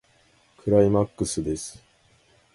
[0.57, 1.77] クライマックスです。